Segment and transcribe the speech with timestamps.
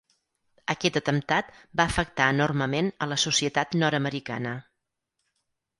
[0.73, 1.51] Aquest atemptat
[1.81, 4.57] va afectar enormement a la societat nord-americana.